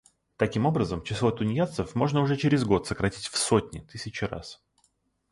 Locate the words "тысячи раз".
3.81-4.59